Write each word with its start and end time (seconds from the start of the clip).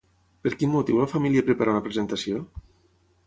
Per 0.45 0.51
quin 0.61 0.71
motiu 0.75 1.01
la 1.01 1.07
família 1.11 1.45
preparà 1.49 1.75
una 1.77 1.85
presentació? 1.89 2.43